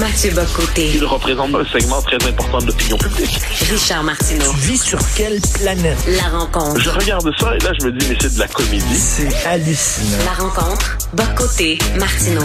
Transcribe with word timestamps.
Mathieu 0.00 0.30
Bocoté. 0.32 0.90
Il 0.94 1.04
représente 1.04 1.54
un 1.54 1.64
segment 1.66 2.00
très 2.00 2.16
important 2.26 2.58
de 2.58 2.66
l'opinion 2.66 2.96
publique. 2.96 3.38
Richard 3.70 4.02
Martineau. 4.02 4.50
Tu 4.52 4.56
vis 4.56 4.82
sur 4.82 4.98
quelle 5.14 5.38
planète? 5.54 5.98
La 6.08 6.38
rencontre. 6.38 6.80
Je 6.80 6.88
regarde 6.88 7.30
ça 7.38 7.54
et 7.54 7.58
là, 7.58 7.72
je 7.78 7.86
me 7.86 7.92
dis, 7.92 8.06
mais 8.08 8.16
c'est 8.18 8.34
de 8.34 8.38
la 8.38 8.48
comédie. 8.48 8.96
C'est 8.96 9.46
hallucinant. 9.46 10.24
La 10.24 10.44
rencontre. 10.44 10.98
Bocoté. 11.12 11.78
Martineau. 11.98 12.40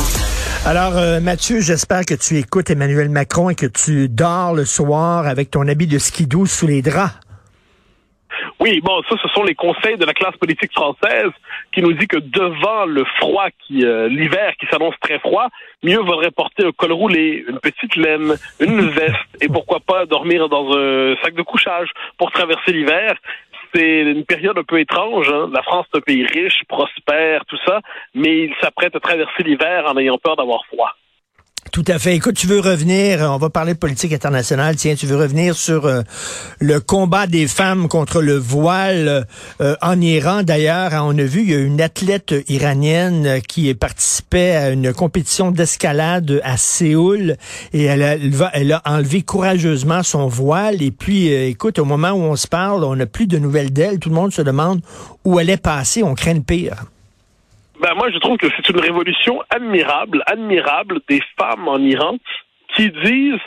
Alors, 0.66 0.98
euh, 0.98 1.22
Mathieu, 1.22 1.62
j'espère 1.62 2.06
que 2.06 2.16
tu 2.16 2.38
écoutes 2.38 2.70
Emmanuel 2.70 3.10
Macron 3.10 3.50
et 3.50 3.56
que 3.56 3.66
tu 3.66 4.10
dors 4.10 4.54
le 4.54 4.66
soir 4.66 5.26
avec 5.26 5.52
ton 5.52 5.68
habit 5.70 5.88
de 5.88 6.00
skidoo 6.00 6.46
sous 6.46 6.68
les 6.68 6.82
draps. 6.82 7.14
Oui, 8.68 8.82
bon, 8.82 9.02
ça, 9.08 9.16
ce 9.22 9.30
sont 9.30 9.44
les 9.44 9.56
conseils 9.56 9.96
de 9.96 10.04
la 10.04 10.14
classe 10.14 10.36
politique 10.36 10.74
française 10.74 11.32
qui 11.72 11.82
nous 11.82 11.94
dit 11.94 12.06
que 12.06 12.18
devant 12.18 12.84
le 12.86 13.06
froid, 13.18 13.48
qui 13.66 13.86
euh, 13.86 14.10
l'hiver 14.10 14.56
qui 14.60 14.66
s'annonce 14.66 14.96
très 15.00 15.20
froid, 15.20 15.48
mieux 15.84 16.00
vaudrait 16.00 16.32
porter 16.32 16.66
un 16.66 16.74
col 16.74 16.92
roulé, 16.92 17.46
une 17.48 17.60
petite 17.60 17.96
laine, 17.96 18.36
une 18.60 18.82
veste 18.90 19.16
et 19.40 19.48
pourquoi 19.48 19.80
pas 19.80 20.06
dormir 20.06 20.50
dans 20.50 20.70
un 20.78 21.16
sac 21.24 21.34
de 21.36 21.44
couchage 21.44 21.88
pour 22.18 22.30
traverser 22.32 22.74
l'hiver. 22.74 23.16
C'est 23.74 24.02
une 24.02 24.26
période 24.26 24.58
un 24.58 24.64
peu 24.64 24.82
étrange. 24.82 25.30
Hein. 25.32 25.50
La 25.54 25.64
France 25.64 25.86
est 25.94 26.00
un 26.00 26.02
pays 26.02 26.26
riche, 26.26 26.62
prospère, 26.68 27.46
tout 27.46 27.60
ça, 27.66 27.80
mais 28.16 28.48
il 28.48 28.54
s'apprête 28.60 28.94
à 28.98 29.00
traverser 29.00 29.44
l'hiver 29.44 29.86
en 29.88 29.98
ayant 29.98 30.18
peur 30.18 30.36
d'avoir 30.36 30.66
froid. 30.66 30.94
Tout 31.78 31.94
à 31.94 32.00
fait. 32.00 32.16
Écoute, 32.16 32.34
tu 32.34 32.48
veux 32.48 32.60
revenir, 32.60 33.20
on 33.20 33.38
va 33.38 33.52
parler 33.52 33.76
de 33.76 33.78
politique 33.78 34.12
internationale. 34.12 34.76
Tiens, 34.78 34.96
tu 34.96 35.06
veux 35.06 35.16
revenir 35.16 35.56
sur 35.56 35.86
euh, 35.86 36.02
le 36.60 36.80
combat 36.80 37.28
des 37.28 37.46
femmes 37.46 37.88
contre 37.88 38.24
le 38.24 38.36
voile 38.36 39.28
euh, 39.62 39.76
en 39.84 40.02
Iran. 40.02 40.42
D'ailleurs, 40.42 40.94
on 41.06 41.16
a 41.16 41.24
vu, 41.24 41.44
il 41.44 41.52
y 41.52 41.54
a 41.54 41.60
une 41.60 41.80
athlète 41.80 42.34
iranienne 42.48 43.42
qui 43.48 43.72
participait 43.76 44.56
à 44.56 44.70
une 44.72 44.92
compétition 44.92 45.52
d'escalade 45.52 46.42
à 46.44 46.58
Séoul 46.58 47.36
et 47.74 47.84
elle 47.84 48.02
a, 48.02 48.16
elle 48.54 48.82
enlevé 48.84 49.22
courageusement 49.22 50.02
son 50.02 50.26
voile. 50.26 50.82
Et 50.82 50.90
puis, 50.90 51.32
euh, 51.32 51.48
écoute, 51.48 51.78
au 51.78 51.86
moment 51.86 52.10
où 52.10 52.22
on 52.22 52.36
se 52.36 52.48
parle, 52.48 52.86
on 52.86 52.96
n'a 52.96 53.06
plus 53.06 53.28
de 53.28 53.38
nouvelles 53.38 53.72
d'elle. 53.72 54.00
Tout 54.00 54.10
le 54.10 54.16
monde 54.16 54.34
se 54.34 54.42
demande 54.42 54.82
où 55.26 55.40
elle 55.40 55.52
est 55.52 55.58
passée. 55.58 56.02
On 56.02 56.16
craint 56.16 56.34
le 56.34 56.42
pire. 56.42 56.86
Ben 57.80 57.94
moi, 57.96 58.10
je 58.12 58.18
trouve 58.18 58.38
que 58.38 58.48
c'est 58.56 58.70
une 58.70 58.80
révolution 58.80 59.42
admirable, 59.50 60.24
admirable 60.26 61.00
des 61.08 61.22
femmes 61.40 61.68
en 61.68 61.78
Iran 61.78 62.18
qui 62.76 62.90
disent 62.90 63.40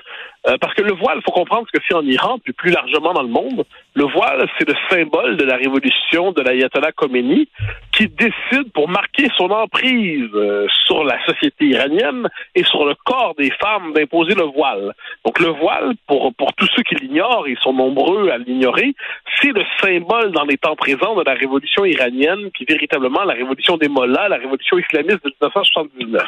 euh, 0.46 0.56
parce 0.58 0.72
que 0.74 0.82
le 0.82 0.94
voile, 0.94 1.18
il 1.18 1.22
faut 1.22 1.32
comprendre 1.32 1.66
ce 1.66 1.78
que 1.78 1.84
c'est 1.86 1.94
en 1.94 2.04
Iran, 2.04 2.38
puis 2.42 2.54
plus 2.54 2.70
largement 2.70 3.12
dans 3.12 3.22
le 3.22 3.28
monde. 3.28 3.64
Le 3.94 4.04
voile, 4.04 4.48
c'est 4.58 4.66
le 4.66 4.74
symbole 4.88 5.36
de 5.36 5.44
la 5.44 5.56
révolution 5.56 6.32
de 6.32 6.40
l'ayatollah 6.40 6.92
Khomeini, 6.92 7.48
qui 7.92 8.08
décide 8.08 8.72
pour 8.72 8.88
marquer 8.88 9.28
son 9.36 9.50
emprise 9.50 10.30
euh, 10.34 10.66
sur 10.86 11.04
la 11.04 11.22
société 11.26 11.66
iranienne 11.66 12.28
et 12.54 12.64
sur 12.64 12.86
le 12.86 12.94
corps 13.04 13.34
des 13.36 13.50
femmes 13.62 13.92
d'imposer 13.92 14.34
le 14.34 14.44
voile. 14.44 14.94
Donc 15.26 15.38
le 15.40 15.48
voile, 15.48 15.92
pour, 16.06 16.32
pour 16.34 16.54
tous 16.54 16.68
ceux 16.74 16.82
qui 16.84 16.94
l'ignorent, 16.94 17.46
ils 17.46 17.58
sont 17.58 17.74
nombreux 17.74 18.30
à 18.30 18.38
l'ignorer, 18.38 18.94
c'est 19.40 19.52
le 19.52 19.64
symbole 19.82 20.32
dans 20.32 20.44
les 20.44 20.56
temps 20.56 20.76
présents 20.76 21.16
de 21.16 21.24
la 21.24 21.34
révolution 21.34 21.84
iranienne, 21.84 22.50
qui 22.52 22.62
est 22.62 22.70
véritablement 22.70 23.24
la 23.24 23.34
révolution 23.34 23.76
des 23.76 23.88
mollahs, 23.88 24.28
la 24.28 24.36
révolution 24.36 24.78
islamiste 24.78 25.22
de 25.24 25.34
1979. 25.42 26.22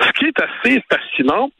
Ce 0.00 0.12
qui 0.12 0.26
est 0.26 0.40
assez 0.40 0.82
fascinant, 0.90 1.50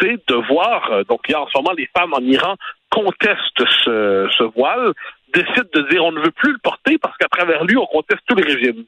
c'est 0.00 0.28
de 0.28 0.34
voir, 0.48 0.90
euh, 0.92 1.04
donc 1.04 1.20
il 1.28 1.32
y 1.32 1.34
a 1.34 1.40
en 1.40 1.46
ce 1.48 1.56
moment 1.56 1.72
les 1.76 1.88
femmes 1.96 2.14
en 2.14 2.20
Iran 2.20 2.56
contestent 2.90 3.66
ce, 3.84 4.28
ce 4.36 4.44
voile, 4.56 4.92
décident 5.32 5.68
de 5.74 5.82
dire 5.90 6.04
on 6.04 6.12
ne 6.12 6.20
veut 6.20 6.30
plus 6.30 6.52
le 6.52 6.58
porter 6.58 6.98
parce 6.98 7.16
qu'à 7.16 7.28
travers 7.28 7.64
lui 7.64 7.76
on 7.76 7.86
conteste 7.86 8.22
tous 8.26 8.36
les 8.36 8.44
régimes. 8.44 8.84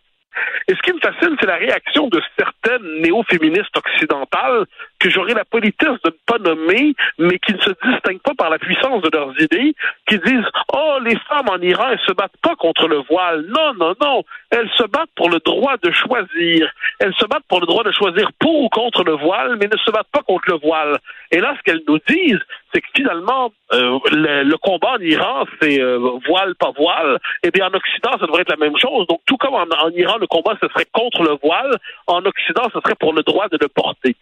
Et 0.68 0.74
ce 0.74 0.82
qui 0.82 0.92
me 0.92 1.00
fascine, 1.00 1.36
c'est 1.40 1.46
la 1.46 1.56
réaction 1.56 2.08
de 2.08 2.20
certaines 2.38 3.00
néo-féministes 3.00 3.76
occidentales 3.76 4.64
que 4.98 5.10
j'aurais 5.10 5.34
la 5.34 5.44
politesse 5.44 5.98
de 6.04 6.10
ne 6.10 6.16
pas 6.26 6.38
nommer, 6.38 6.94
mais 7.18 7.38
qui 7.38 7.52
ne 7.52 7.60
se 7.60 7.70
distinguent 7.84 8.22
pas 8.22 8.34
par 8.34 8.50
la 8.50 8.58
puissance 8.58 9.02
de 9.02 9.10
leurs 9.12 9.32
idées, 9.40 9.74
qui 10.08 10.18
disent 10.18 10.46
Oh, 10.72 10.98
les 11.04 11.16
femmes 11.28 11.48
en 11.48 11.58
Iran, 11.58 11.90
elles 11.92 12.06
se 12.06 12.12
battent 12.12 12.36
pas 12.42 12.56
contre 12.56 12.88
le 12.88 12.98
voile. 13.08 13.44
Non, 13.48 13.74
non, 13.74 13.94
non. 14.00 14.24
Elles 14.50 14.70
se 14.76 14.84
battent 14.84 15.14
pour 15.14 15.30
le 15.30 15.38
droit 15.40 15.76
de 15.82 15.90
choisir. 15.92 16.70
Elles 16.98 17.14
se 17.14 17.26
battent 17.26 17.46
pour 17.48 17.60
le 17.60 17.66
droit 17.66 17.84
de 17.84 17.92
choisir 17.92 18.30
pour 18.38 18.64
ou 18.64 18.68
contre 18.68 19.04
le 19.04 19.12
voile, 19.12 19.56
mais 19.60 19.66
ne 19.66 19.76
se 19.78 19.90
battent 19.90 20.10
pas 20.12 20.22
contre 20.22 20.50
le 20.50 20.58
voile. 20.58 20.98
Et 21.30 21.40
là, 21.40 21.54
ce 21.56 21.62
qu'elles 21.62 21.82
nous 21.88 21.98
disent, 22.08 22.40
c'est 22.72 22.80
que 22.80 22.88
finalement, 22.94 23.52
euh, 23.72 23.98
le, 24.10 24.56
combat 24.56 24.92
en 24.92 25.00
Iran, 25.00 25.44
c'est 25.60 25.80
euh, 25.80 25.98
voile, 26.26 26.54
pas 26.56 26.72
voile. 26.76 27.18
Et 27.42 27.50
bien 27.50 27.66
en 27.66 27.74
Occident, 27.74 28.12
ça 28.12 28.26
devrait 28.26 28.42
être 28.42 28.50
la 28.50 28.56
même 28.56 28.76
chose. 28.76 29.06
Donc, 29.06 29.20
tout 29.26 29.36
comme 29.36 29.54
en, 29.54 29.62
en 29.62 29.90
Iran, 29.90 30.16
le 30.18 30.26
combat, 30.26 30.56
ce 30.60 30.68
serait 30.68 30.86
contre 30.92 31.22
le 31.22 31.36
voile, 31.42 31.76
en 32.06 32.24
Occident, 32.24 32.64
ce 32.72 32.80
serait 32.80 32.96
pour 32.98 33.12
le 33.12 33.22
droit 33.22 33.48
de 33.48 33.58
le 33.60 33.68
porter. 33.68 34.16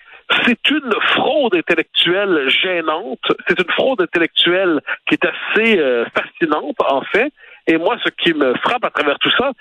C'est 0.47 0.71
une 0.71 0.93
fraude 1.15 1.55
intellectuelle 1.55 2.49
gênante. 2.49 3.21
C'est 3.49 3.59
une 3.59 3.71
fraude 3.73 4.01
intellectuelle 4.01 4.81
qui 5.07 5.15
est 5.15 5.25
assez 5.25 5.79
euh, 5.79 6.05
fascinante, 6.15 6.77
en 6.89 7.03
fait. 7.03 7.33
Et 7.67 7.79
moi, 7.79 7.97
ce 8.05 8.11
qui 8.11 8.35
me 8.35 8.55
frappe 8.57 8.85
à 8.85 8.91
travers 8.91 9.19
tout 9.19 9.31
ça, 9.39 9.53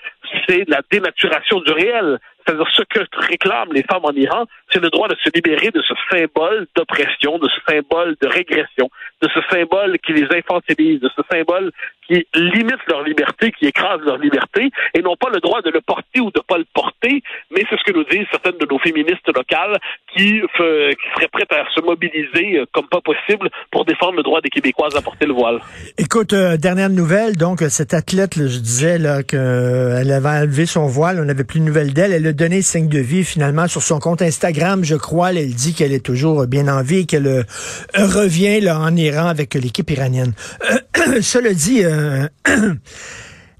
c'est 0.46 0.68
la 0.68 0.80
dénaturation 0.90 1.60
du 1.60 1.72
réel. 1.72 2.18
C'est-à-dire 2.44 2.68
ce 2.72 2.82
que 2.82 3.00
réclament 3.12 3.72
les 3.72 3.82
femmes 3.82 4.04
en 4.04 4.12
Iran, 4.12 4.44
c'est 4.70 4.82
le 4.82 4.90
droit 4.90 5.08
de 5.08 5.16
se 5.22 5.30
libérer 5.34 5.70
de 5.70 5.82
ce 5.82 5.94
symbole 6.10 6.66
d'oppression, 6.76 7.38
de 7.38 7.48
ce 7.48 7.72
symbole 7.72 8.16
de 8.20 8.28
régression, 8.28 8.90
de 9.22 9.28
ce 9.32 9.40
symbole 9.50 9.98
qui 9.98 10.12
les 10.12 10.26
infantilise, 10.36 11.00
de 11.00 11.10
ce 11.16 11.22
symbole 11.30 11.70
qui 12.06 12.26
limite 12.34 12.84
leur 12.88 13.02
liberté, 13.02 13.50
qui 13.52 13.66
écrase 13.66 14.00
leur 14.04 14.18
liberté, 14.18 14.70
et 14.94 15.00
non 15.00 15.16
pas 15.16 15.30
le 15.30 15.40
droit 15.40 15.62
de 15.62 15.70
le 15.70 15.80
porter 15.80 16.20
ou 16.20 16.30
de 16.30 16.40
pas 16.46 16.58
le 16.58 16.66
porter, 16.74 17.22
mais 17.50 17.64
c'est 17.68 17.78
ce 17.78 17.84
que 17.84 17.96
nous 17.96 18.04
disent 18.04 18.26
certaines 18.30 18.58
de 18.58 18.66
nos 18.70 18.78
féministes 18.78 19.26
locales 19.34 19.78
qui, 20.12 20.40
qui 20.40 21.08
seraient 21.16 21.28
prêtes 21.32 21.52
à 21.52 21.64
se 21.74 21.80
mobiliser 21.80 22.58
euh, 22.58 22.66
comme 22.72 22.88
pas 22.88 23.00
possible 23.00 23.48
pour 23.70 23.84
défendre 23.84 24.16
le 24.16 24.22
droit 24.22 24.40
des 24.40 24.50
Québécoises 24.50 24.94
à 24.96 25.02
porter 25.02 25.26
le 25.26 25.32
voile. 25.32 25.60
Écoute, 25.98 26.32
euh, 26.32 26.56
dernière 26.56 26.90
nouvelle, 26.90 27.36
donc 27.36 27.60
cette 27.68 27.94
athlète, 27.94 28.34
je 28.36 28.58
disais 28.58 28.98
qu'elle 29.26 29.40
euh, 29.40 30.16
avait 30.16 30.28
enlevé 30.28 30.66
son 30.66 30.86
voile, 30.86 31.18
on 31.20 31.24
n'avait 31.24 31.44
plus 31.44 31.60
de 31.60 31.64
nouvelles 31.64 31.92
d'elle, 31.92 32.33
donné 32.34 32.62
signe 32.62 32.88
de 32.88 32.98
vie 32.98 33.24
finalement 33.24 33.68
sur 33.68 33.82
son 33.82 33.98
compte 33.98 34.22
Instagram, 34.22 34.84
je 34.84 34.96
crois, 34.96 35.32
elle 35.32 35.54
dit 35.54 35.74
qu'elle 35.74 35.92
est 35.92 36.04
toujours 36.04 36.46
bien 36.46 36.68
en 36.68 36.82
vie, 36.82 37.06
qu'elle 37.06 37.46
revient 37.94 38.60
là 38.60 38.78
en 38.80 38.94
Iran 38.96 39.26
avec 39.26 39.54
l'équipe 39.54 39.90
iranienne. 39.90 40.32
cela 41.22 41.54
dit, 41.54 41.84
euh, 41.84 42.28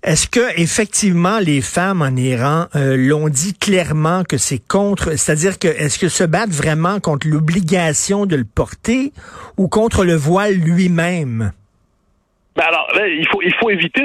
Est-ce 0.05 0.29
que 0.29 0.61
effectivement 0.61 1.39
les 1.39 1.63
femmes 1.63 2.03
en 2.03 2.15
Iran 2.15 2.67
euh, 2.77 2.95
l'ont 2.95 3.31
dit 3.31 3.55
clairement 3.55 4.23
que 4.23 4.37
c'est 4.37 4.59
contre, 4.59 5.13
c'est-à-dire 5.13 5.59
que 5.59 5.67
est-ce 5.67 5.99
que 5.99 6.11
se 6.11 6.25
battent 6.25 6.51
vraiment 6.51 7.01
contre 7.01 7.27
l'obligation 7.27 8.27
de 8.27 8.37
le 8.37 8.45
porter 8.45 9.15
ou 9.57 9.67
contre 9.67 10.05
le 10.05 10.15
voile 10.15 10.57
lui-même? 10.57 11.53
Ben 12.57 12.65
alors, 12.69 12.89
il 13.07 13.27
faut 13.29 13.43
il 13.43 13.55
faut 13.55 13.71
éviter 13.71 14.03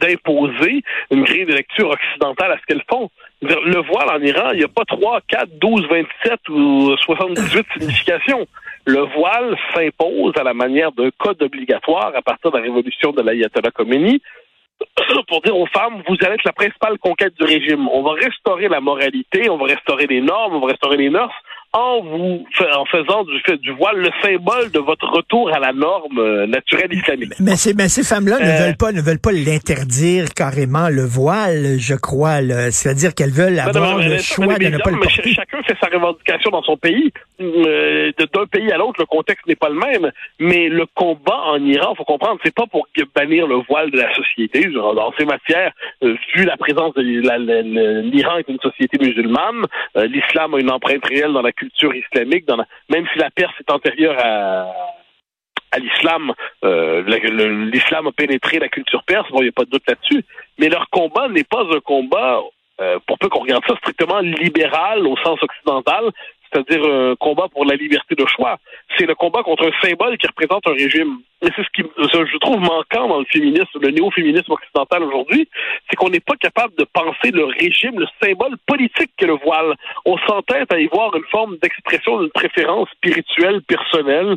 d'imposer 0.00 0.82
une 1.10 1.24
grille 1.24 1.46
de 1.46 1.54
lecture 1.54 1.90
occidentale 1.90 2.52
à 2.52 2.58
ce 2.58 2.66
qu'elles 2.66 2.84
font. 2.88 3.10
Le 3.42 3.80
voile 3.82 4.10
en 4.10 4.22
Iran, 4.22 4.50
il 4.52 4.58
n'y 4.58 4.64
a 4.64 4.68
pas 4.68 4.84
3, 4.84 5.20
4, 5.28 5.48
12, 5.58 5.88
27 5.88 6.48
ou 6.50 6.96
78 6.96 7.66
significations. 7.78 8.46
Le 8.86 9.00
voile 9.00 9.56
s'impose 9.74 10.34
à 10.38 10.44
la 10.44 10.54
manière 10.54 10.92
d'un 10.92 11.10
code 11.18 11.42
obligatoire 11.42 12.12
à 12.14 12.22
partir 12.22 12.50
de 12.50 12.56
la 12.56 12.62
révolution 12.62 13.12
de 13.12 13.22
l'ayatollah 13.22 13.70
Khomeini 13.70 14.22
pour 15.28 15.40
dire 15.42 15.56
aux 15.56 15.66
femmes, 15.66 16.02
vous 16.08 16.16
allez 16.22 16.34
être 16.34 16.44
la 16.44 16.52
principale 16.52 16.98
conquête 16.98 17.34
du 17.38 17.44
régime. 17.44 17.88
On 17.88 18.02
va 18.02 18.12
restaurer 18.12 18.68
la 18.68 18.80
moralité, 18.80 19.50
on 19.50 19.56
va 19.56 19.66
restaurer 19.66 20.06
les 20.06 20.20
normes, 20.20 20.54
on 20.54 20.60
va 20.60 20.68
restaurer 20.68 20.96
les 20.96 21.10
mœurs 21.10 21.34
en 21.72 22.00
vous 22.02 22.44
en 22.74 22.84
faisant 22.86 23.22
du 23.24 23.38
fait 23.46 23.56
du 23.58 23.70
voile 23.70 23.98
le 23.98 24.10
symbole 24.22 24.72
de 24.72 24.80
votre 24.80 25.06
retour 25.06 25.54
à 25.54 25.60
la 25.60 25.72
norme 25.72 26.18
euh, 26.18 26.46
naturelle 26.46 26.92
islamique. 26.92 27.32
Mais 27.38 27.54
ces, 27.54 27.74
mais 27.74 27.88
ces 27.88 28.02
femmes-là 28.02 28.40
ne 28.40 28.44
euh, 28.44 28.66
veulent 28.66 28.76
pas 28.76 28.90
ne 28.90 29.00
veulent 29.00 29.20
pas 29.20 29.30
l'interdire 29.30 30.26
carrément 30.34 30.88
le 30.88 31.04
voile, 31.04 31.76
je 31.78 31.94
crois. 31.94 32.40
C'est-à-dire 32.72 33.14
qu'elles 33.14 33.30
veulent 33.30 33.58
avoir 33.60 33.98
le 33.98 34.18
choix 34.18 34.58
de 34.58 34.66
ne 34.66 34.78
pas 34.78 34.90
le 34.90 34.98
porter. 34.98 35.32
Chacun 35.32 35.62
fait 35.62 35.76
sa 35.80 35.88
revendication 35.88 36.50
dans 36.50 36.62
son 36.62 36.76
pays. 36.76 37.12
Euh, 37.40 38.10
d'un 38.18 38.46
pays 38.46 38.72
à 38.72 38.76
l'autre, 38.76 39.00
le 39.00 39.06
contexte 39.06 39.46
n'est 39.46 39.54
pas 39.54 39.68
le 39.68 39.76
même. 39.76 40.10
Mais 40.40 40.68
le 40.68 40.86
combat 40.94 41.40
en 41.46 41.64
Iran, 41.64 41.94
faut 41.94 42.04
comprendre, 42.04 42.40
c'est 42.44 42.54
pas 42.54 42.66
pour 42.66 42.88
bannir 43.14 43.46
le 43.46 43.56
voile 43.68 43.90
de 43.90 43.98
la 43.98 44.12
société. 44.14 44.66
Dans 44.70 45.12
ces 45.16 45.24
matières, 45.24 45.72
vu 46.02 46.44
la 46.44 46.56
présence 46.56 46.94
de 46.94 47.02
l'Iran 47.02 48.38
est 48.38 48.48
une 48.48 48.58
société 48.58 48.98
musulmane, 48.98 49.64
l'islam 49.96 50.54
a 50.54 50.58
une 50.58 50.70
empreinte 50.70 51.04
réelle 51.06 51.32
dans 51.32 51.42
la 51.42 51.52
culture 51.60 51.94
islamique, 51.94 52.46
même 52.88 53.06
si 53.12 53.18
la 53.18 53.30
Perse 53.30 53.54
est 53.60 53.70
antérieure 53.70 54.16
à, 54.18 54.66
à 55.72 55.78
l'islam, 55.78 56.32
euh, 56.64 57.02
l'islam 57.72 58.06
a 58.08 58.12
pénétré 58.12 58.58
la 58.58 58.68
culture 58.68 59.02
perse, 59.04 59.28
bon, 59.30 59.40
il 59.40 59.44
n'y 59.44 59.48
a 59.48 59.52
pas 59.52 59.64
de 59.64 59.70
doute 59.70 59.88
là-dessus, 59.88 60.24
mais 60.58 60.68
leur 60.68 60.88
combat 60.90 61.28
n'est 61.28 61.44
pas 61.44 61.64
un 61.76 61.80
combat, 61.80 62.40
euh, 62.80 62.98
pour 63.06 63.18
peu 63.18 63.28
qu'on 63.28 63.40
regarde 63.40 63.64
ça, 63.66 63.76
strictement 63.76 64.20
libéral 64.20 65.06
au 65.06 65.16
sens 65.18 65.38
occidental, 65.42 66.10
c'est-à-dire 66.52 66.84
un 66.84 67.14
combat 67.16 67.48
pour 67.48 67.64
la 67.64 67.74
liberté 67.74 68.14
de 68.14 68.26
choix. 68.26 68.58
C'est 68.96 69.06
le 69.06 69.14
combat 69.14 69.42
contre 69.42 69.68
un 69.68 69.86
symbole 69.86 70.18
qui 70.18 70.26
représente 70.26 70.66
un 70.66 70.72
régime. 70.72 71.18
Et 71.42 71.48
c'est 71.56 71.62
ce 71.62 71.70
qui, 71.72 71.82
je 71.82 72.38
trouve 72.38 72.60
manquant 72.60 73.08
dans 73.08 73.18
le 73.18 73.24
féminisme, 73.24 73.78
le 73.80 73.90
néo-féminisme 73.90 74.52
occidental 74.52 75.02
aujourd'hui, 75.02 75.48
c'est 75.88 75.96
qu'on 75.96 76.10
n'est 76.10 76.20
pas 76.20 76.36
capable 76.36 76.74
de 76.76 76.84
penser 76.84 77.30
le 77.30 77.44
régime, 77.44 77.98
le 77.98 78.06
symbole 78.22 78.56
politique 78.66 79.10
que 79.16 79.24
le 79.24 79.38
voile. 79.42 79.74
On 80.04 80.18
s'entête 80.18 80.70
à 80.72 80.78
y 80.78 80.86
voir 80.88 81.14
une 81.16 81.24
forme 81.30 81.56
d'expression 81.62 82.20
d'une 82.20 82.30
préférence 82.30 82.90
spirituelle, 82.90 83.62
personnelle, 83.62 84.36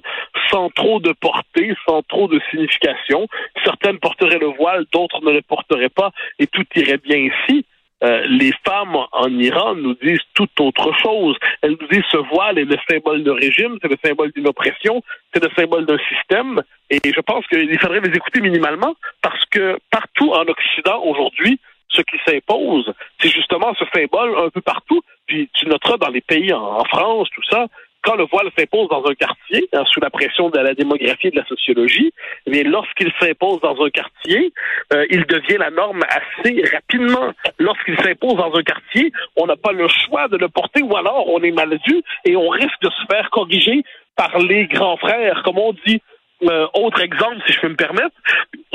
sans 0.49 0.69
trop 0.69 1.01
de 1.01 1.11
portée, 1.11 1.73
sans 1.85 2.03
trop 2.03 2.29
de 2.29 2.39
signification. 2.51 3.27
Certaines 3.65 3.99
porteraient 3.99 4.39
le 4.39 4.53
voile, 4.57 4.85
d'autres 4.93 5.21
ne 5.25 5.31
le 5.31 5.41
porteraient 5.41 5.89
pas, 5.89 6.11
et 6.39 6.47
tout 6.47 6.65
irait 6.75 6.99
bien 6.99 7.17
ici. 7.17 7.65
Euh, 8.03 8.25
les 8.27 8.51
femmes 8.65 8.97
en 9.11 9.29
Iran 9.39 9.75
nous 9.75 9.95
disent 9.95 10.19
tout 10.33 10.49
autre 10.59 10.91
chose. 11.01 11.37
Elles 11.61 11.77
nous 11.79 11.87
disent 11.87 12.03
ce 12.11 12.17
voile 12.17 12.59
est 12.59 12.65
le 12.65 12.77
symbole 12.89 13.23
de 13.23 13.31
régime, 13.31 13.77
c'est 13.81 13.87
le 13.87 13.97
symbole 14.03 14.31
d'une 14.33 14.47
oppression, 14.47 15.01
c'est 15.33 15.43
le 15.43 15.49
symbole 15.55 15.85
d'un 15.85 15.97
système. 16.09 16.61
Et 16.89 16.99
je 17.03 17.21
pense 17.21 17.47
qu'il 17.47 17.79
faudrait 17.79 18.01
les 18.01 18.15
écouter 18.15 18.41
minimalement 18.41 18.95
parce 19.21 19.45
que 19.45 19.77
partout 19.89 20.31
en 20.31 20.43
Occident 20.43 21.01
aujourd'hui, 21.03 21.59
ce 21.87 22.01
qui 22.01 22.17
s'impose, 22.25 22.91
c'est 23.19 23.29
justement 23.29 23.73
ce 23.75 23.85
symbole 23.93 24.37
un 24.37 24.49
peu 24.49 24.61
partout. 24.61 25.01
Puis 25.25 25.49
tu 25.53 25.67
noteras 25.67 25.97
dans 25.97 26.09
les 26.09 26.21
pays 26.21 26.51
en 26.51 26.83
France, 26.85 27.29
tout 27.33 27.43
ça, 27.49 27.67
quand 28.03 28.15
le 28.15 28.25
voile 28.25 28.49
s'impose 28.57 28.89
dans 28.89 29.03
un 29.05 29.15
quartier, 29.15 29.67
hein, 29.73 29.83
sous 29.91 29.99
la 30.01 30.09
pression 30.09 30.49
de 30.49 30.59
la 30.59 30.73
démographie 30.73 31.27
et 31.27 31.31
de 31.31 31.37
la 31.37 31.45
sociologie, 31.45 32.13
mais 32.45 32.63
lorsqu'il 32.63 33.11
s'impose 33.19 33.61
dans 33.61 33.81
un 33.81 33.89
quartier, 33.89 34.53
euh, 34.93 35.05
il 35.09 35.25
devient 35.25 35.57
la 35.57 35.71
norme 35.71 36.03
assez 36.09 36.63
rapidement. 36.71 37.33
Lorsqu'il 37.59 37.97
s'impose 38.01 38.35
dans 38.35 38.53
un 38.53 38.63
quartier, 38.63 39.11
on 39.37 39.47
n'a 39.47 39.55
pas 39.55 39.71
le 39.71 39.87
choix 39.87 40.27
de 40.27 40.37
le 40.37 40.49
porter 40.49 40.83
ou 40.83 40.95
alors 40.95 41.27
on 41.29 41.41
est 41.41 41.51
mal 41.51 41.79
vu 41.87 42.01
et 42.25 42.35
on 42.35 42.49
risque 42.49 42.81
de 42.81 42.89
se 42.89 43.05
faire 43.09 43.29
corriger 43.29 43.83
par 44.15 44.37
les 44.37 44.67
grands 44.67 44.97
frères, 44.97 45.41
comme 45.43 45.57
on 45.57 45.73
dit. 45.85 46.01
Euh, 46.43 46.67
autre 46.73 47.01
exemple, 47.01 47.37
si 47.47 47.53
je 47.53 47.61
peux 47.61 47.69
me 47.69 47.75
permettre, 47.75 48.15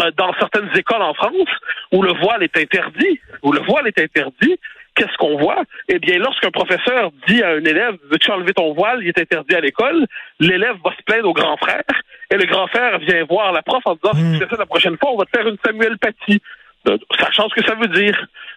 euh, 0.01 0.11
dans 0.17 0.33
certaines 0.39 0.71
écoles 0.75 1.03
en 1.03 1.13
France 1.13 1.51
où 1.93 2.03
le 2.03 2.15
voile 2.15 2.43
est 2.43 2.57
interdit, 2.57 3.21
où 3.43 3.53
le 3.53 3.61
voile 3.61 3.87
est 3.89 3.99
interdit, 3.99 4.59
qu'est-ce 4.99 5.17
qu'on 5.17 5.39
voit? 5.39 5.63
Eh 5.89 5.99
bien, 5.99 6.19
lorsqu'un 6.19 6.51
professeur 6.51 7.11
dit 7.27 7.43
à 7.43 7.51
un 7.51 7.65
élève, 7.65 7.97
veux-tu 8.11 8.31
enlever 8.31 8.53
ton 8.53 8.75
voile, 8.75 9.01
il 9.03 9.09
est 9.09 9.19
interdit 9.19 9.55
à 9.55 9.61
l'école, 9.61 10.07
l'élève 10.41 10.77
va 10.85 10.91
se 10.97 11.03
plaindre 11.05 11.29
au 11.29 11.33
grand 11.33 11.57
frère, 11.57 11.85
et 12.31 12.37
le 12.37 12.45
grand 12.45 12.67
frère 12.67 12.99
vient 12.99 13.25
voir 13.25 13.53
la 13.53 13.63
prof 13.63 13.83
en 13.87 13.95
disant, 13.95 14.15
si 14.15 14.21
tu 14.21 14.37
hmm. 14.37 14.39
fais 14.39 14.51
ça 14.51 14.57
la 14.59 14.67
prochaine 14.67 14.97
fois, 14.99 15.13
on 15.13 15.17
va 15.17 15.25
te 15.25 15.31
faire 15.37 15.47
une 15.47 15.57
Samuel 15.65 15.97
Paty. 15.99 16.43
Euh, 16.89 16.97
sachant 17.21 17.49
ce 17.49 17.61
que 17.61 17.67
ça 17.67 17.75
veut 17.75 17.89
dire. 17.89 18.17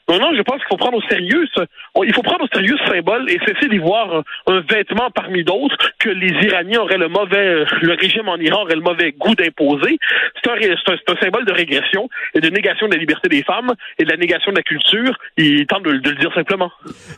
Non, 0.10 0.20
non, 0.20 0.36
je 0.36 0.42
pense 0.42 0.58
qu'il 0.58 0.68
faut 0.70 0.78
prendre 0.78 0.98
au 0.98 1.02
sérieux 1.10 1.46
ce, 1.56 1.62
il 2.04 2.14
faut 2.14 2.22
prendre 2.22 2.44
au 2.44 2.48
sérieux 2.54 2.76
ce 2.86 2.92
symbole 2.92 3.30
et 3.30 3.40
cesser 3.46 3.70
d'y 3.70 3.78
voir 3.78 4.24
un, 4.48 4.62
vêtement 4.70 5.10
parmi 5.12 5.44
d'autres 5.44 5.78
que 6.00 6.10
les 6.10 6.34
Iraniens 6.48 6.82
auraient 6.82 6.98
le 6.98 7.08
mauvais, 7.08 7.64
le 7.82 7.94
régime 7.94 8.28
en 8.28 8.38
Iran 8.38 8.64
aurait 8.64 8.76
le 8.76 8.82
mauvais 8.82 9.14
goût 9.14 9.36
d'imposer. 9.36 9.98
C'est 10.44 10.50
un, 10.50 10.56
un, 10.56 11.22
symbole 11.22 11.46
de 11.46 11.54
régression 11.54 12.10
et 12.34 12.42
de 12.42 12.50
négation 12.50 12.88
de 12.88 12.94
la 12.94 13.00
liberté 13.00 13.30
des 13.30 13.44
femmes 13.44 13.74
et 14.00 14.04
de 14.04 14.10
la 14.10 14.18
négation 14.18 14.52
de 14.52 14.58
la 14.58 14.64
culture. 14.64 15.18
Il 15.38 15.66
tente 15.68 15.84
de, 15.84 15.92
le 15.92 16.00
dire 16.00 16.34
simplement. 16.34 16.72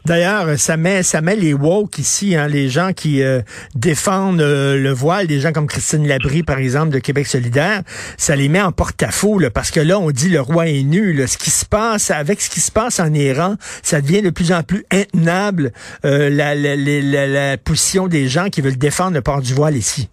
D'ailleurs, 0.05 0.57
ça 0.57 0.77
met, 0.77 1.03
ça 1.03 1.21
met 1.21 1.35
les 1.35 1.53
woke 1.53 1.97
ici, 1.97 2.35
hein, 2.35 2.47
les 2.47 2.67
gens 2.67 2.91
qui 2.91 3.23
euh, 3.23 3.39
défendent 3.75 4.41
euh, 4.41 4.77
le 4.77 4.91
voile, 4.91 5.27
des 5.27 5.39
gens 5.39 5.51
comme 5.51 5.67
Christine 5.67 6.07
Labrie, 6.07 6.43
par 6.43 6.57
exemple, 6.57 6.93
de 6.93 6.99
Québec 6.99 7.27
solidaire, 7.27 7.81
ça 8.17 8.35
les 8.35 8.49
met 8.49 8.61
en 8.61 8.71
porte-à-faux, 8.71 9.39
parce 9.53 9.71
que 9.71 9.79
là, 9.79 9.97
on 9.99 10.11
dit 10.11 10.29
le 10.29 10.41
roi 10.41 10.67
est 10.67 10.83
nu. 10.83 11.02
Ce 11.27 11.37
qui 11.37 11.49
se 11.49 11.65
passe, 11.65 12.11
avec 12.11 12.41
ce 12.41 12.49
qui 12.49 12.59
se 12.59 12.71
passe 12.71 12.99
en 12.99 13.13
Iran, 13.13 13.55
ça 13.81 14.01
devient 14.01 14.21
de 14.21 14.29
plus 14.29 14.51
en 14.51 14.63
plus 14.63 14.85
intenable 14.91 15.71
euh, 16.05 16.29
la, 16.29 16.55
la, 16.55 17.57
position 17.57 18.07
des 18.07 18.27
gens 18.27 18.49
qui 18.49 18.61
veulent 18.61 18.77
défendre 18.77 19.13
le 19.13 19.21
port 19.21 19.41
du 19.41 19.53
voile 19.53 19.75
ici. 19.75 20.09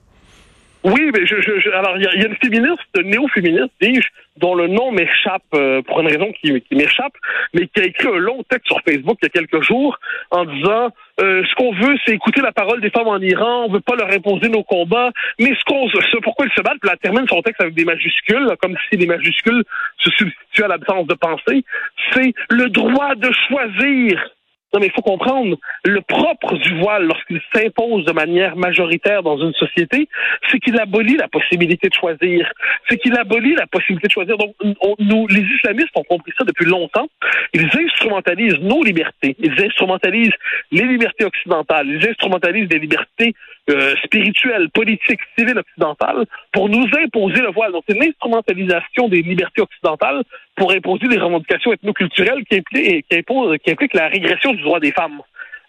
Oui, 0.83 1.11
mais 1.13 1.27
je, 1.27 1.37
je, 1.43 1.71
alors 1.71 1.97
il 1.97 2.05
y, 2.05 2.07
a 2.07 2.27
une 2.27 2.37
féministe, 2.37 2.81
néo-féministe, 3.05 3.73
dis-je, 3.83 4.09
dont 4.39 4.55
le 4.55 4.67
nom 4.67 4.91
m'échappe 4.93 5.43
euh, 5.55 5.83
pour 5.83 6.01
une 6.01 6.09
raison 6.09 6.33
qui 6.41 6.53
m'échappe, 6.71 7.13
mais 7.53 7.67
qui 7.67 7.81
a 7.81 7.85
écrit 7.85 8.09
un 8.09 8.19
long 8.19 8.43
texte 8.49 8.67
sur 8.67 8.81
Facebook 8.81 9.19
il 9.21 9.27
y 9.27 9.29
a 9.29 9.29
quelques 9.29 9.63
jours 9.63 9.99
en 10.31 10.47
disant 10.47 10.89
euh, 11.21 11.43
ce 11.45 11.55
qu'on 11.55 11.73
veut, 11.73 11.97
c'est 12.05 12.15
écouter 12.15 12.41
la 12.41 12.53
parole 12.53 12.81
des 12.81 12.91
femmes 12.91 13.09
en 13.09 13.19
Iran, 13.19 13.67
on 13.69 13.73
veut 13.73 13.81
pas 13.81 13.97
leur 13.97 14.11
imposer 14.11 14.49
nos 14.49 14.63
combats, 14.63 15.11
mais 15.39 15.55
ce 15.55 15.65
qu'on 15.65 15.89
ce 15.89 16.19
pourquoi 16.23 16.47
ils 16.47 16.53
se 16.57 16.63
battent, 16.63 16.81
puis 16.81 16.91
elle 16.91 16.99
termine 16.99 17.29
son 17.29 17.43
texte 17.43 17.61
avec 17.61 17.75
des 17.75 17.85
majuscules, 17.85 18.47
comme 18.63 18.77
si 18.89 18.97
les 18.97 19.07
majuscules 19.07 19.63
se 19.99 20.11
substituaient 20.11 20.65
à 20.65 20.69
l'absence 20.69 21.07
de 21.07 21.15
pensée, 21.15 21.65
c'est 22.13 22.33
le 22.51 22.69
droit 22.71 23.15
de 23.15 23.31
choisir 23.49 24.31
non, 24.73 24.79
mais 24.79 24.87
il 24.87 24.93
faut 24.93 25.03
comprendre, 25.03 25.57
le 25.85 26.01
propre 26.01 26.55
du 26.55 26.79
voile, 26.79 27.05
lorsqu'il 27.05 27.41
s'impose 27.53 28.05
de 28.05 28.13
manière 28.13 28.57
majoritaire 28.57 29.23
dans 29.23 29.37
une 29.39 29.53
société, 29.55 30.09
c'est 30.49 30.61
qu'il 30.61 30.79
abolit 30.79 31.17
la 31.17 31.27
possibilité 31.27 31.89
de 31.89 31.95
choisir. 31.95 32.53
C'est 32.89 32.97
qu'il 32.99 33.17
abolit 33.17 33.55
la 33.57 33.67
possibilité 33.67 34.07
de 34.07 34.13
choisir. 34.13 34.39
Donc, 34.39 34.55
nous, 35.01 35.27
les 35.27 35.41
islamistes 35.41 35.91
ont 35.97 36.05
compris 36.05 36.33
ça 36.39 36.45
depuis 36.45 36.67
longtemps. 36.67 37.09
Ils 37.53 37.69
instrumentalisent 37.75 38.61
nos 38.61 38.85
libertés. 38.85 39.35
Ils 39.41 39.61
instrumentalisent 39.61 40.35
les 40.71 40.85
libertés 40.85 41.25
occidentales. 41.25 41.89
Ils 41.89 42.09
instrumentalisent 42.09 42.69
des 42.69 42.79
libertés 42.79 43.35
euh, 43.71 43.95
spirituelles, 44.05 44.71
politiques, 44.71 45.21
civiles 45.37 45.59
occidentales 45.59 46.27
pour 46.53 46.69
nous 46.69 46.87
imposer 46.97 47.41
le 47.41 47.51
voile. 47.51 47.73
Donc, 47.73 47.85
c'est 47.89 47.99
l'instrumentalisation 47.99 49.09
des 49.09 49.23
libertés 49.23 49.63
occidentales 49.63 50.23
pour 50.57 50.73
imposer 50.73 51.09
des 51.09 51.19
revendications 51.19 51.73
ethnoculturelles 51.73 52.45
qui 52.45 52.57
impliquent, 52.57 53.95
la 53.95 54.09
régression 54.09 54.53
droit 54.63 54.81
des 54.81 54.93
femmes. 54.93 55.21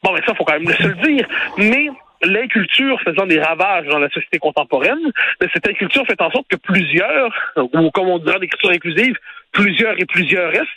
Bon, 0.04 0.14
mais 0.14 0.22
ça, 0.26 0.34
faut 0.34 0.44
quand 0.44 0.60
même 0.60 0.68
se 0.74 0.88
le 0.88 0.96
dire. 0.96 1.28
Mais 1.58 1.90
l'inculture 2.24 3.00
faisant 3.02 3.26
des 3.26 3.40
ravages 3.40 3.88
dans 3.88 4.00
la 4.00 4.10
société 4.10 4.40
contemporaine, 4.40 5.12
cette 5.54 5.68
inculture 5.68 6.06
fait 6.06 6.22
en 6.22 6.32
sorte 6.32 6.48
que 6.48 6.58
plusieurs, 6.58 7.54
ou 7.74 7.90
comme 7.92 8.08
on 8.08 8.20
dirait 8.20 8.40
l'écriture 8.40 8.72
inclusive, 8.72 9.16
plusieurs 9.52 10.00
et 10.00 10.06
plusieurs 10.06 10.52
restent, 10.52 10.68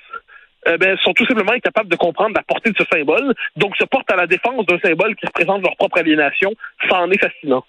eh 0.67 0.79
ben, 0.79 0.97
sont 0.99 1.13
tout 1.13 1.27
simplement 1.27 1.53
incapables 1.53 1.91
de 1.91 1.97
comprendre 1.97 2.35
la 2.35 2.43
portée 2.43 2.71
de 2.71 2.77
ce 2.79 2.85
symbole, 2.91 3.35
donc 3.57 3.77
se 3.77 3.85
portent 3.85 4.11
à 4.11 4.17
la 4.17 4.27
défense 4.27 4.65
d'un 4.67 4.79
symbole 4.79 5.15
qui 5.17 5.27
représente 5.27 5.63
leur 5.63 5.77
propre 5.77 5.99
aliénation. 5.99 6.53
Ça 6.89 7.01
en 7.01 7.11
est 7.11 7.21
fascinant. 7.21 7.65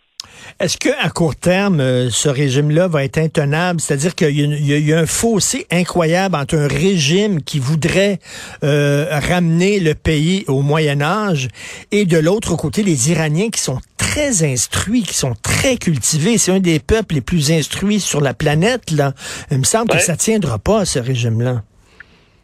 Est-ce 0.60 0.78
que 0.78 0.90
à 1.04 1.10
court 1.10 1.36
terme, 1.36 1.80
euh, 1.80 2.10
ce 2.10 2.30
régime-là 2.30 2.88
va 2.88 3.04
être 3.04 3.18
intenable? 3.18 3.82
C'est-à-dire 3.82 4.16
qu'il 4.16 4.32
y, 4.32 4.94
a 4.94 5.00
un 5.00 5.06
fossé 5.06 5.68
incroyable 5.72 6.36
entre 6.36 6.56
un 6.56 6.68
régime 6.68 7.42
qui 7.42 7.60
voudrait 7.60 8.20
euh, 8.64 9.06
ramener 9.10 9.80
le 9.80 9.96
pays 9.96 10.46
au 10.48 10.62
Moyen 10.62 11.02
Âge 11.02 11.50
et 11.92 12.06
de 12.06 12.18
l'autre 12.18 12.56
côté, 12.56 12.84
les 12.84 13.12
Iraniens 13.12 13.50
qui 13.50 13.62
sont 13.62 13.80
très 13.98 14.44
instruits, 14.44 15.04
qui 15.04 15.14
sont 15.14 15.34
très 15.42 15.78
cultivés. 15.78 16.38
C'est 16.38 16.52
un 16.52 16.60
des 16.60 16.80
peuples 16.80 17.16
les 17.16 17.22
plus 17.22 17.52
instruits 17.52 18.00
sur 18.00 18.22
la 18.22 18.34
planète. 18.34 18.92
Là. 18.92 19.14
Il 19.52 19.60
me 19.60 19.64
semble 19.64 19.90
que 19.90 20.00
ça 20.00 20.16
tiendra 20.16 20.58
pas, 20.58 20.86
ce 20.86 21.00
régime-là. 21.00 21.64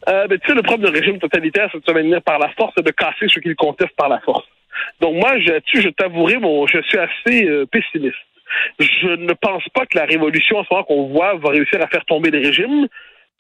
Euh, 0.08 0.28
ben, 0.28 0.40
tu 0.40 0.48
sais, 0.48 0.54
le 0.56 0.64
problème 0.64 0.92
d'un 0.92 1.00
régime 1.00 1.20
totalitaire, 1.20 1.70
c'est 1.72 1.80
de 1.80 1.86
se 1.86 1.92
maintenir 1.92 2.22
par 2.24 2.40
la 2.40 2.50
force 2.58 2.74
et 2.78 2.82
de 2.82 2.92
casser 2.92 3.28
ceux 3.30 3.40
qui 3.40 3.50
le 3.50 3.56
contestent 3.56 3.96
par 3.96 4.10
la 4.10 4.20
force. 4.20 4.46
Donc 5.00 5.16
moi, 5.16 5.38
je, 5.40 5.90
t'avouerai, 5.90 6.38
bon, 6.38 6.68
je 6.68 6.82
suis 6.82 6.98
assez 6.98 7.46
euh, 7.46 7.66
pessimiste. 7.66 8.16
Je 8.80 9.16
ne 9.16 9.34
pense 9.34 9.64
pas 9.74 9.86
que 9.86 9.98
la 9.98 10.06
révolution 10.06 10.58
en 10.58 10.64
ce 10.64 10.68
moment 10.72 10.84
qu'on 10.84 11.08
voit 11.08 11.36
va 11.36 11.50
réussir 11.50 11.82
à 11.82 11.88
faire 11.88 12.06
tomber 12.06 12.32
les 12.32 12.40
régimes. 12.40 12.88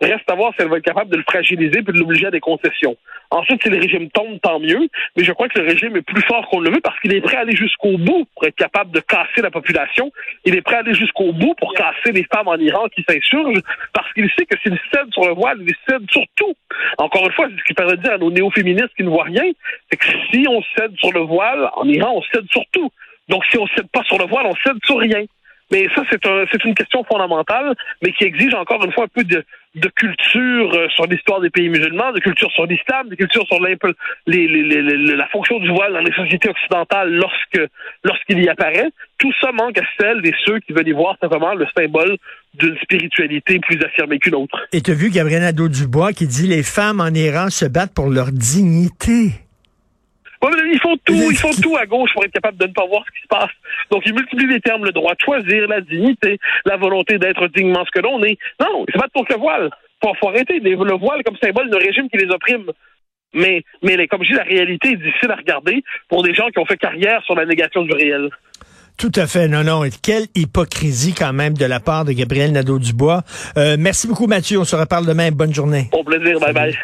Reste 0.01 0.29
à 0.29 0.35
voir 0.35 0.51
si 0.55 0.63
elle 0.63 0.69
va 0.69 0.77
être 0.77 0.83
capable 0.83 1.11
de 1.11 1.17
le 1.17 1.23
fragiliser 1.23 1.83
puis 1.83 1.93
de 1.93 1.99
l'obliger 1.99 2.27
à 2.27 2.31
des 2.31 2.39
concessions. 2.39 2.97
Ensuite, 3.29 3.61
si 3.61 3.69
le 3.69 3.77
régime 3.77 4.09
tombe, 4.09 4.39
tant 4.41 4.59
mieux. 4.59 4.89
Mais 5.15 5.23
je 5.23 5.31
crois 5.31 5.47
que 5.47 5.59
le 5.59 5.65
régime 5.67 5.95
est 5.95 6.01
plus 6.01 6.21
fort 6.23 6.47
qu'on 6.49 6.59
le 6.59 6.71
veut 6.71 6.81
parce 6.81 6.99
qu'il 6.99 7.13
est 7.13 7.21
prêt 7.21 7.37
à 7.37 7.41
aller 7.41 7.55
jusqu'au 7.55 7.97
bout 7.97 8.27
pour 8.33 8.45
être 8.45 8.55
capable 8.55 8.91
de 8.91 8.99
casser 8.99 9.41
la 9.41 9.51
population. 9.51 10.11
Il 10.43 10.55
est 10.55 10.61
prêt 10.61 10.77
à 10.77 10.79
aller 10.79 10.95
jusqu'au 10.95 11.31
bout 11.31 11.53
pour 11.55 11.73
casser 11.75 12.11
les 12.13 12.25
femmes 12.33 12.47
en 12.47 12.57
Iran 12.57 12.87
qui 12.89 13.05
s'insurgent 13.07 13.61
parce 13.93 14.11
qu'il 14.13 14.29
sait 14.37 14.45
que 14.45 14.57
s'il 14.63 14.77
cède 14.91 15.11
sur 15.13 15.27
le 15.27 15.33
voile, 15.33 15.59
il 15.61 15.73
cède 15.87 16.09
sur 16.09 16.23
tout. 16.35 16.55
Encore 16.97 17.25
une 17.27 17.33
fois, 17.33 17.47
c'est 17.49 17.59
ce 17.59 17.63
qui 17.63 17.73
permet 17.73 17.95
de 17.95 18.01
dire 18.01 18.13
à 18.13 18.17
nos 18.17 18.31
néo-féministes 18.31 18.95
qui 18.97 19.03
ne 19.03 19.09
voient 19.09 19.25
rien, 19.25 19.43
c'est 19.89 19.97
que 19.97 20.05
si 20.31 20.45
on 20.49 20.61
cède 20.75 20.93
sur 20.97 21.13
le 21.13 21.21
voile, 21.21 21.69
en 21.75 21.87
Iran, 21.87 22.13
on 22.15 22.21
cède 22.33 22.45
sur 22.51 22.63
tout. 22.71 22.91
Donc 23.29 23.45
si 23.51 23.57
on 23.57 23.67
cède 23.67 23.87
pas 23.93 24.03
sur 24.03 24.17
le 24.17 24.25
voile, 24.25 24.47
on 24.47 24.55
cède 24.55 24.77
sur 24.83 24.97
rien. 24.97 25.23
Mais 25.71 25.87
ça, 25.95 26.03
c'est 26.09 26.25
un, 26.25 26.45
une 26.65 26.75
question 26.75 27.03
fondamentale, 27.05 27.75
mais 28.01 28.11
qui 28.11 28.25
exige 28.25 28.53
encore 28.53 28.83
une 28.83 28.91
fois 28.91 29.05
un 29.05 29.07
peu 29.07 29.23
de, 29.23 29.43
de 29.75 29.87
culture 29.95 30.73
euh, 30.73 30.87
sur 30.89 31.05
l'histoire 31.05 31.39
des 31.39 31.49
pays 31.49 31.69
musulmans, 31.69 32.11
de 32.11 32.19
culture 32.19 32.51
sur 32.51 32.65
l'islam, 32.65 33.07
de 33.07 33.15
culture 33.15 33.45
sur 33.47 33.59
les, 33.61 33.77
les, 34.27 35.15
la 35.15 35.27
fonction 35.29 35.59
du 35.59 35.69
voile 35.69 35.93
dans 35.93 35.99
les 35.99 36.13
sociétés 36.13 36.49
occidentales 36.49 37.13
lorsque 37.13 37.61
lorsqu'il 38.03 38.43
y 38.43 38.49
apparaît. 38.49 38.89
Tout 39.17 39.31
ça 39.39 39.51
manque 39.51 39.77
à 39.77 39.83
celle 39.99 40.21
des 40.21 40.33
ceux 40.45 40.59
qui 40.59 40.73
veulent 40.73 40.87
y 40.87 40.93
voir 40.93 41.15
simplement 41.21 41.53
le 41.53 41.65
symbole 41.77 42.17
d'une 42.55 42.77
spiritualité 42.79 43.59
plus 43.59 43.79
affirmée 43.81 44.19
qu'une 44.19 44.35
autre. 44.35 44.57
Et 44.73 44.81
tu 44.81 44.91
as 44.91 44.95
vu 44.95 45.09
Gabriel 45.09 45.41
Nadeau-Dubois 45.41 46.11
qui 46.11 46.27
dit 46.27 46.47
les 46.47 46.63
femmes 46.63 46.99
en 46.99 47.13
Iran 47.13 47.49
se 47.49 47.65
battent 47.65 47.93
pour 47.93 48.09
leur 48.09 48.31
dignité. 48.31 49.31
Ils 50.43 50.79
font 50.79 50.95
tout, 51.05 51.31
ils 51.31 51.37
font 51.37 51.51
tout 51.61 51.77
à 51.77 51.85
gauche 51.85 52.11
pour 52.13 52.23
être 52.23 52.33
capable 52.33 52.57
de 52.57 52.67
ne 52.67 52.73
pas 52.73 52.85
voir 52.85 53.03
ce 53.05 53.11
qui 53.11 53.21
se 53.23 53.27
passe. 53.27 53.51
Donc, 53.91 54.03
ils 54.05 54.13
multiplient 54.13 54.47
les 54.47 54.61
termes, 54.61 54.85
le 54.85 54.91
droit 54.91 55.13
de 55.13 55.19
choisir, 55.19 55.67
la 55.67 55.81
dignité, 55.81 56.39
la 56.65 56.77
volonté 56.77 57.17
d'être 57.17 57.47
dignement 57.47 57.85
ce 57.85 57.91
que 57.91 58.03
l'on 58.03 58.21
est. 58.23 58.37
Non, 58.59 58.85
ils 58.87 58.93
se 58.93 58.97
battent 58.97 59.13
pour 59.13 59.25
le 59.29 59.35
voile. 59.37 59.69
Faut, 60.03 60.13
faut 60.19 60.29
arrêter. 60.29 60.59
Le 60.59 60.97
voile 60.97 61.23
comme 61.23 61.37
symbole 61.41 61.69
d'un 61.69 61.77
régime 61.77 62.09
qui 62.09 62.17
les 62.17 62.31
opprime. 62.31 62.71
Mais, 63.33 63.63
mais 63.81 64.07
comme 64.07 64.23
je 64.23 64.29
dis, 64.29 64.35
la 64.35 64.43
réalité 64.43 64.89
est 64.89 64.97
difficile 64.97 65.31
à 65.31 65.35
regarder 65.35 65.83
pour 66.09 66.23
des 66.23 66.33
gens 66.33 66.49
qui 66.49 66.59
ont 66.59 66.65
fait 66.65 66.77
carrière 66.77 67.23
sur 67.23 67.35
la 67.35 67.45
négation 67.45 67.83
du 67.83 67.93
réel. 67.93 68.29
Tout 68.97 69.11
à 69.15 69.25
fait, 69.25 69.47
non, 69.47 69.63
non. 69.63 69.83
Et 69.83 69.89
quelle 69.89 70.25
hypocrisie 70.35 71.13
quand 71.13 71.33
même 71.33 71.53
de 71.53 71.65
la 71.65 71.79
part 71.79 72.05
de 72.05 72.11
Gabriel 72.11 72.51
Nadeau-Dubois. 72.51 73.21
Euh, 73.57 73.75
merci 73.79 74.07
beaucoup 74.07 74.27
Mathieu, 74.27 74.59
on 74.59 74.65
se 74.65 74.75
reparle 74.75 75.05
demain. 75.05 75.31
Bonne 75.31 75.53
journée. 75.53 75.89
Au 75.93 76.03
plaisir, 76.03 76.39
bye 76.39 76.53
bye. 76.53 76.77